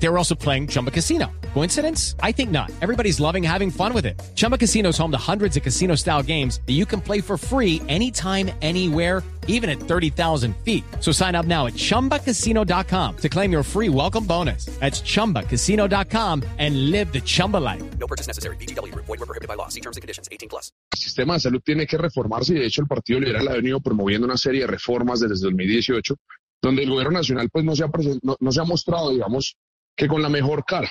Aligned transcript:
They 0.00 0.08
were 0.08 0.16
also 0.18 0.34
playing 0.36 0.68
Chumba 0.68 0.90
Casino. 0.92 1.26
Coincidence? 1.54 2.14
I 2.22 2.30
think 2.32 2.50
not. 2.52 2.70
Everybody's 2.82 3.18
loving 3.18 3.42
having 3.42 3.70
fun 3.70 3.92
with 3.92 4.06
it. 4.06 4.14
Chumba 4.36 4.56
Casino 4.56 4.90
is 4.90 4.98
home 4.98 5.10
to 5.10 5.18
hundreds 5.18 5.56
of 5.56 5.62
casino 5.64 5.96
style 5.96 6.22
games 6.22 6.60
that 6.66 6.74
you 6.74 6.86
can 6.86 7.00
play 7.00 7.20
for 7.20 7.36
free 7.36 7.82
anytime, 7.88 8.50
anywhere, 8.62 9.24
even 9.48 9.68
at 9.68 9.80
30,000 9.80 10.54
feet. 10.64 10.84
So 11.00 11.10
sign 11.10 11.34
up 11.34 11.46
now 11.46 11.66
at 11.66 11.72
chumbacasino.com 11.74 13.16
to 13.16 13.28
claim 13.28 13.50
your 13.50 13.64
free 13.64 13.88
welcome 13.88 14.24
bonus. 14.24 14.66
That's 14.78 15.00
chumbacasino.com 15.02 16.42
and 16.58 16.90
live 16.92 17.12
the 17.12 17.20
Chumba 17.20 17.56
life. 17.56 17.82
No 17.98 18.06
purchase 18.06 18.28
necessary. 18.28 18.56
BGW. 18.56 18.94
Void 18.94 19.08
were 19.18 19.26
prohibited 19.26 19.48
by 19.48 19.54
law. 19.54 19.68
See 19.68 19.80
terms 19.80 19.96
and 19.96 20.02
conditions. 20.02 20.28
18 20.30 20.48
plus. 20.48 20.70
El 20.92 20.98
sistema 20.98 21.34
de 21.34 21.40
salud 21.40 21.60
tiene 21.64 21.86
que 21.86 21.98
reformarse 21.98 22.54
y 22.54 22.58
de 22.60 22.66
hecho 22.66 22.82
el 22.82 22.86
Partido 22.88 23.18
Liberal 23.20 23.48
ha 23.48 23.52
venido 23.54 23.80
promoviendo 23.80 24.26
una 24.26 24.36
serie 24.36 24.60
de 24.60 24.66
reformas 24.68 25.20
desde 25.20 25.34
2018 25.46 26.14
donde 26.60 26.82
el 26.82 26.90
gobierno 26.90 27.12
nacional 27.18 27.48
pues 27.50 27.64
no 27.64 27.74
se 27.76 27.84
ha, 27.84 27.86
presen- 27.86 28.18
no, 28.22 28.36
no 28.40 28.50
se 28.52 28.60
ha 28.60 28.64
mostrado, 28.64 29.10
digamos, 29.12 29.56
que 29.98 30.06
con 30.06 30.22
la 30.22 30.28
mejor 30.28 30.64
cara. 30.64 30.90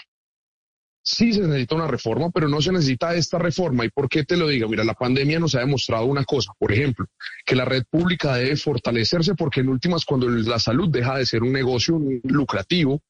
Sí 1.02 1.32
se 1.32 1.40
necesita 1.40 1.76
una 1.76 1.88
reforma, 1.88 2.30
pero 2.30 2.50
no 2.50 2.62
se 2.62 2.74
necesita 2.74 3.16
esta 3.16 3.40
reforma. 3.40 3.86
¿Y 3.86 3.90
por 3.90 4.10
qué 4.10 4.26
te 4.26 4.36
lo 4.36 4.50
digo? 4.50 4.68
Mira, 4.68 4.84
la 4.84 4.94
pandemia 4.94 5.40
nos 5.40 5.56
ha 5.56 5.62
demostrado 5.62 6.06
una 6.06 6.26
cosa, 6.26 6.52
por 6.60 6.74
ejemplo, 6.74 7.06
que 7.46 7.56
la 7.56 7.64
red 7.64 7.86
pública 7.90 8.36
debe 8.36 8.58
fortalecerse 8.58 9.34
porque 9.34 9.62
en 9.62 9.70
últimas, 9.70 10.04
cuando 10.04 10.28
la 10.28 10.60
salud 10.60 10.90
deja 10.90 11.18
de 11.18 11.26
ser 11.26 11.44
un 11.44 11.54
negocio 11.54 11.98
lucrativo, 12.24 13.02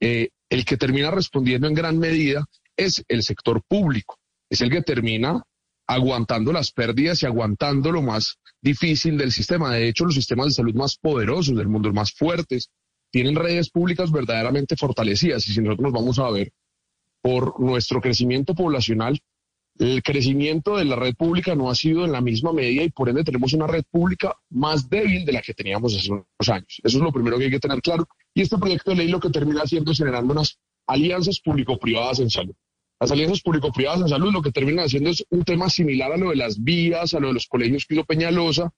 eh, 0.00 0.30
el 0.48 0.64
que 0.64 0.78
termina 0.78 1.10
respondiendo 1.10 1.68
en 1.68 1.74
gran 1.74 1.98
medida 1.98 2.46
es 2.74 3.04
el 3.06 3.22
sector 3.22 3.62
público, 3.68 4.18
es 4.48 4.62
el 4.62 4.70
que 4.70 4.80
termina 4.80 5.42
aguantando 5.86 6.50
las 6.50 6.72
pérdidas 6.72 7.22
y 7.22 7.26
aguantando 7.26 7.92
lo 7.92 8.00
más 8.00 8.38
difícil 8.62 9.18
del 9.18 9.32
sistema. 9.32 9.74
De 9.74 9.88
hecho, 9.88 10.06
los 10.06 10.14
sistemas 10.14 10.46
de 10.46 10.52
salud 10.52 10.74
más 10.74 10.96
poderosos 10.96 11.54
del 11.54 11.68
mundo, 11.68 11.92
más 11.92 12.12
fuertes, 12.12 12.70
tienen 13.12 13.36
redes 13.36 13.70
públicas 13.70 14.10
verdaderamente 14.10 14.74
fortalecidas. 14.76 15.46
Y 15.46 15.52
si 15.52 15.60
nosotros 15.60 15.84
nos 15.84 15.92
vamos 15.92 16.18
a 16.18 16.30
ver 16.30 16.52
por 17.20 17.60
nuestro 17.60 18.00
crecimiento 18.00 18.54
poblacional, 18.54 19.20
el 19.78 20.02
crecimiento 20.02 20.76
de 20.76 20.84
la 20.84 20.96
red 20.96 21.14
pública 21.14 21.54
no 21.54 21.70
ha 21.70 21.74
sido 21.74 22.04
en 22.04 22.12
la 22.12 22.20
misma 22.20 22.52
medida 22.52 22.82
y 22.82 22.90
por 22.90 23.08
ende 23.08 23.24
tenemos 23.24 23.52
una 23.52 23.66
red 23.66 23.84
pública 23.90 24.34
más 24.50 24.88
débil 24.88 25.24
de 25.24 25.32
la 25.32 25.42
que 25.42 25.54
teníamos 25.54 25.96
hace 25.96 26.10
unos 26.10 26.26
años. 26.48 26.80
Eso 26.82 26.98
es 26.98 27.02
lo 27.02 27.12
primero 27.12 27.38
que 27.38 27.44
hay 27.44 27.50
que 27.50 27.60
tener 27.60 27.80
claro. 27.80 28.08
Y 28.34 28.42
este 28.42 28.58
proyecto 28.58 28.90
de 28.90 28.96
ley 28.96 29.08
lo 29.08 29.20
que 29.20 29.30
termina 29.30 29.62
haciendo 29.62 29.92
es 29.92 29.98
generando 29.98 30.32
unas 30.32 30.58
alianzas 30.86 31.40
público-privadas 31.40 32.18
en 32.20 32.30
salud. 32.30 32.54
Las 32.98 33.10
alianzas 33.10 33.40
público-privadas 33.40 34.00
en 34.02 34.08
salud 34.08 34.32
lo 34.32 34.42
que 34.42 34.52
terminan 34.52 34.86
haciendo 34.86 35.10
es 35.10 35.24
un 35.30 35.44
tema 35.44 35.68
similar 35.68 36.12
a 36.12 36.16
lo 36.16 36.30
de 36.30 36.36
las 36.36 36.62
vías, 36.62 37.14
a 37.14 37.20
lo 37.20 37.28
de 37.28 37.34
los 37.34 37.46
colegios 37.46 37.84
que 37.86 37.94
hizo 37.94 38.04
Peñalosa, 38.04 38.72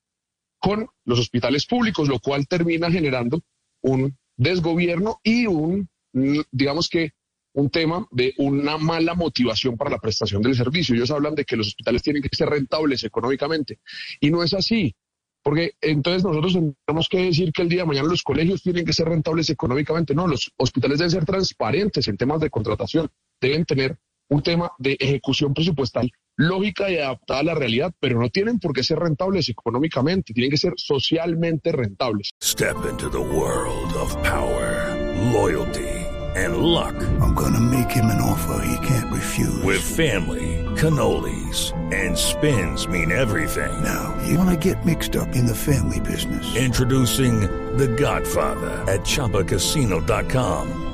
con 0.59 0.89
los 1.05 1.19
hospitales 1.19 1.67
públicos, 1.67 2.09
lo 2.09 2.19
cual 2.19 2.47
termina 2.49 2.91
generando 2.91 3.43
un 3.83 4.17
desgobierno 4.37 5.21
y 5.23 5.47
un, 5.47 5.89
mm, 6.13 6.41
digamos 6.51 6.89
que, 6.89 7.13
un 7.55 7.71
tema 7.71 8.07
de 8.11 8.35
una 8.39 8.79
mala 8.79 9.15
motivación 9.15 9.77
para 9.77 9.91
la 9.91 10.01
prestación 10.01 10.43
del 10.43 10.57
servicio. 10.57 10.95
Ellos 10.95 11.13
hablan 11.13 11.37
de 11.37 11.45
que 11.45 11.57
los 11.57 11.69
hospitales 11.69 12.03
tienen 12.03 12.21
que 12.21 12.35
ser 12.35 12.49
rentables 12.49 13.05
económicamente 13.05 13.79
y 14.21 14.31
no 14.31 14.43
es 14.43 14.55
así. 14.55 14.95
Porque 15.43 15.75
entonces 15.81 16.25
nosotros 16.25 16.59
tenemos 16.85 17.09
que 17.09 17.19
decir 17.19 17.53
que 17.53 17.63
el 17.63 17.69
día 17.69 17.83
de 17.83 17.87
mañana 17.87 18.09
los 18.09 18.23
colegios 18.23 18.63
tienen 18.63 18.85
que 18.85 18.95
ser 18.95 19.09
rentables 19.09 19.51
económicamente. 19.51 20.15
No, 20.15 20.27
los 20.27 20.51
hospitales 20.57 20.99
deben 20.99 21.11
ser 21.11 21.25
transparentes 21.27 22.09
en 22.09 22.17
temas 22.17 22.41
de 22.41 22.51
contratación. 22.51 23.11
Deben 23.41 23.65
tener 23.65 23.99
un 24.31 24.43
tema 24.43 24.73
de 24.79 24.97
ejecución 24.99 25.53
presupuestal 25.53 26.11
lógica 26.37 26.91
y 26.91 26.99
adaptada 26.99 27.41
a 27.41 27.45
la 27.45 27.55
realidad, 27.55 27.93
pero 28.01 28.21
no 28.21 28.29
tienen 28.31 28.59
por 28.59 28.73
qué 28.73 28.83
ser 28.83 28.99
rentables 28.99 29.49
económicamente, 29.49 30.33
tienen 30.33 30.51
que 30.51 30.57
ser 30.57 30.75
socialmente 30.77 31.73
rentables. 31.73 32.31
Step 32.43 32.77
into 32.89 33.09
the 33.11 33.19
world 33.19 33.93
of 33.95 34.15
power, 34.23 34.95
loyalty, 35.33 35.89
and 36.37 36.57
luck. 36.59 36.95
I'm 37.21 37.35
gonna 37.35 37.61
make 37.61 37.91
him 37.91 38.07
an 38.07 38.21
offer 38.21 38.65
he 38.67 38.87
can't 38.87 39.13
refuse. 39.13 39.63
With 39.63 39.81
family, 39.81 40.65
cannolis, 40.77 41.73
and 41.93 42.17
spins 42.17 42.89
mean 42.89 43.13
everything. 43.13 43.71
now, 43.83 44.15
you 44.27 44.39
wanna 44.39 44.57
get 44.57 44.85
mixed 44.85 45.17
up 45.17 45.29
in 45.35 45.47
the 45.47 45.55
family 45.55 46.01
business. 46.01 46.57
Introducing 46.57 47.41
The 47.77 47.89
Godfather 47.89 48.71
at 48.91 49.01
ChumbaCasino.com. 49.01 50.94